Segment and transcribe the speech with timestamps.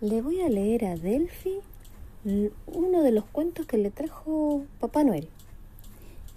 [0.00, 1.60] le voy a leer a Delphi
[2.66, 5.28] uno de los cuentos que le trajo Papá Noel.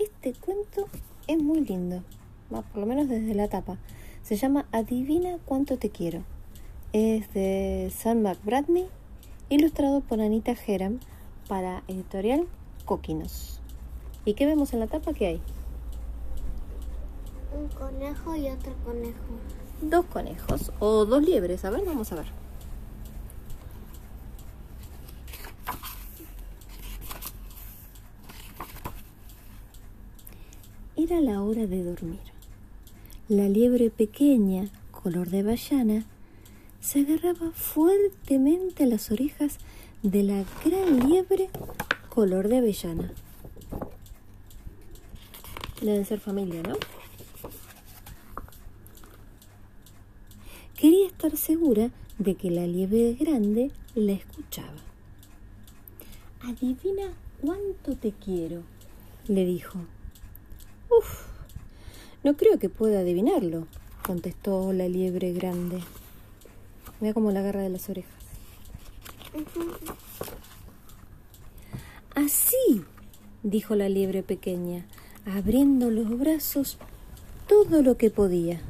[0.00, 0.88] Este cuento
[1.28, 2.02] es muy lindo,
[2.50, 3.78] por lo menos desde la tapa.
[4.22, 6.24] Se llama Adivina cuánto te quiero.
[6.92, 8.88] Es de Sam McBradney,
[9.48, 10.98] ilustrado por Anita Geram
[11.48, 12.48] para editorial
[12.84, 13.60] Coquinos.
[14.24, 15.12] ¿Y qué vemos en la tapa?
[15.12, 15.40] ¿Qué hay?
[17.56, 19.18] Un conejo y otro conejo.
[19.82, 21.64] Dos conejos o dos liebres.
[21.64, 22.42] A ver, vamos a ver.
[31.02, 32.20] Era la hora de dormir.
[33.28, 36.04] La liebre pequeña, color de avellana,
[36.80, 39.58] se agarraba fuertemente a las orejas
[40.04, 41.50] de la gran liebre
[42.08, 43.10] color de avellana.
[45.80, 46.76] Debe ser familia, ¿no?
[50.76, 54.78] Quería estar segura de que la liebre grande la escuchaba.
[56.42, 58.62] Adivina cuánto te quiero,
[59.26, 59.80] le dijo.
[62.24, 63.66] No creo que pueda adivinarlo,
[64.06, 65.80] contestó la liebre grande.
[67.00, 68.12] Mira cómo la agarra de las orejas.
[72.14, 72.84] Así,
[73.42, 74.86] dijo la liebre pequeña,
[75.26, 76.78] abriendo los brazos
[77.48, 78.60] todo lo que podía.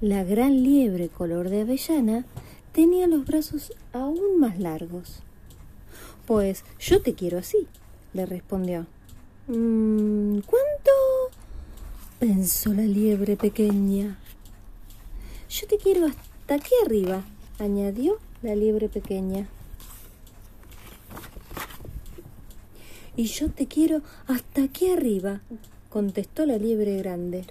[0.00, 2.24] La gran liebre color de avellana
[2.72, 5.22] tenía los brazos aún más largos.
[6.28, 7.66] Pues yo te quiero así,
[8.12, 8.86] le respondió.
[9.46, 10.90] Mm, ¿Cuánto?
[12.18, 14.18] pensó la liebre pequeña.
[15.48, 17.24] Yo te quiero hasta aquí arriba,
[17.58, 19.48] añadió la liebre pequeña.
[23.16, 25.40] Y yo te quiero hasta aquí arriba,
[25.88, 27.46] contestó la liebre grande.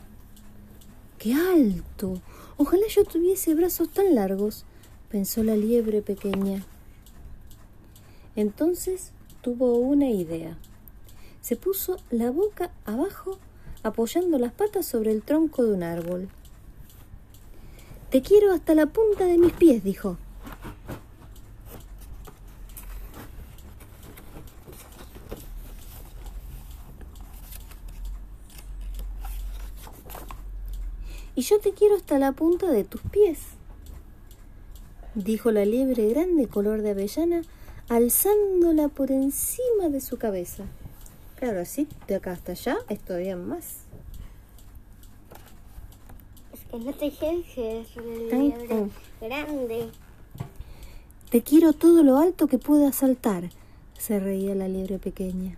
[1.18, 2.22] ¡Qué alto!
[2.58, 4.66] Ojalá yo tuviese brazos tan largos,
[5.10, 6.64] pensó la liebre pequeña.
[8.38, 10.60] Entonces tuvo una idea.
[11.42, 13.40] Se puso la boca abajo
[13.82, 16.30] apoyando las patas sobre el tronco de un árbol.
[18.12, 20.18] Te quiero hasta la punta de mis pies, dijo.
[31.34, 33.40] Y yo te quiero hasta la punta de tus pies,
[35.16, 37.42] dijo la liebre grande color de avellana
[37.90, 40.66] alzándola por encima de su cabeza.
[41.36, 43.78] Claro, así de acá hasta allá es todavía más.
[46.54, 47.88] Es que no te que es
[49.22, 49.92] grande.
[51.30, 53.50] Te quiero todo lo alto que pueda saltar,
[53.98, 55.58] se reía la liebre pequeña,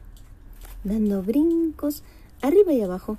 [0.84, 2.04] dando brincos
[2.42, 3.18] arriba y abajo.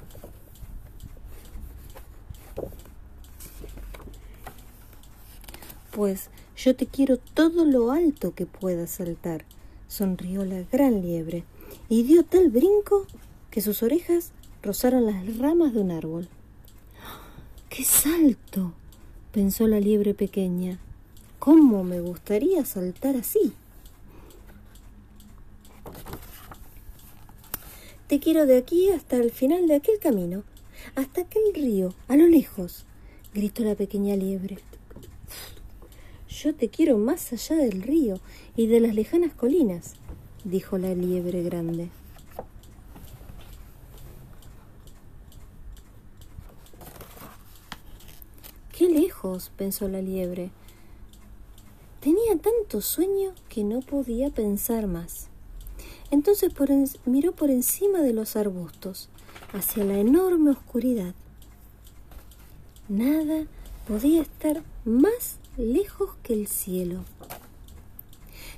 [5.92, 6.28] Pues
[6.62, 9.46] yo te quiero todo lo alto que puedas saltar,
[9.88, 11.44] sonrió la gran liebre,
[11.88, 13.06] y dio tal brinco
[13.50, 14.32] que sus orejas
[14.62, 16.28] rozaron las ramas de un árbol.
[17.70, 18.74] ¡Qué salto!
[19.32, 20.78] pensó la liebre pequeña.
[21.38, 23.54] ¿Cómo me gustaría saltar así?
[28.06, 30.42] Te quiero de aquí hasta el final de aquel camino,
[30.94, 32.84] hasta aquel río, a lo lejos,
[33.32, 34.58] gritó la pequeña liebre.
[36.42, 38.18] Yo te quiero más allá del río
[38.56, 39.92] y de las lejanas colinas,
[40.42, 41.90] dijo la liebre grande.
[48.72, 50.50] Qué lejos, pensó la liebre.
[52.00, 55.28] Tenía tanto sueño que no podía pensar más.
[56.10, 56.54] Entonces
[57.04, 59.10] miró por encima de los arbustos,
[59.52, 61.14] hacia la enorme oscuridad.
[62.88, 63.44] Nada
[63.86, 67.04] podía estar más lejos que el cielo.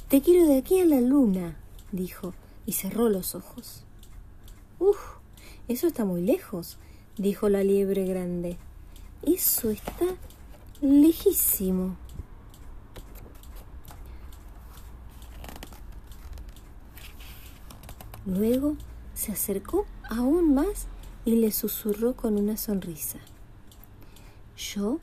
[0.09, 1.57] Te quiero de aquí a la luna,
[1.91, 2.35] dijo,
[2.67, 3.85] y cerró los ojos.
[4.79, 4.99] Uf,
[5.69, 6.77] eso está muy lejos,
[7.17, 8.57] dijo la liebre grande.
[9.23, 10.07] Eso está
[10.81, 11.97] lejísimo.
[18.27, 18.77] Luego
[19.15, 20.87] se acercó aún más
[21.25, 23.19] y le susurró con una sonrisa.
[24.57, 25.01] Yo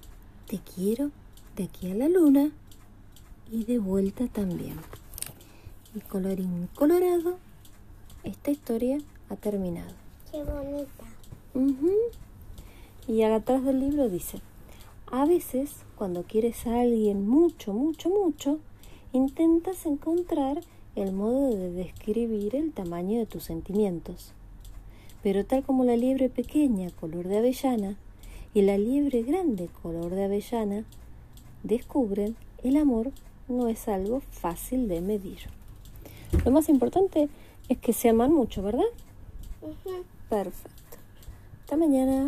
[0.47, 1.11] te quiero
[1.59, 2.51] de aquí a la luna
[3.51, 4.77] y de vuelta también.
[5.93, 7.37] Y colorín colorado,
[8.23, 9.93] esta historia ha terminado.
[10.31, 11.03] Qué bonita.
[13.09, 14.39] Y atrás del libro dice,
[15.11, 18.59] a veces cuando quieres a alguien mucho, mucho, mucho,
[19.11, 20.61] intentas encontrar
[20.95, 24.31] el modo de describir el tamaño de tus sentimientos.
[25.23, 27.97] Pero tal como la liebre pequeña, color de avellana,
[28.53, 30.85] y la liebre grande color de avellana
[31.63, 33.11] descubren el amor
[33.47, 35.39] no es algo fácil de medir.
[36.45, 37.29] Lo más importante
[37.69, 38.85] es que se aman mucho, ¿verdad?
[40.29, 40.97] Perfecto.
[41.61, 42.27] Hasta mañana.